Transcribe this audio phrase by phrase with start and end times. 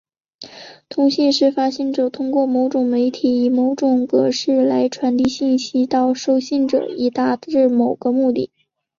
[0.89, 8.49] 通信是发送者通过某种媒体以某种格式来传递信息到收信者以达致某个目的。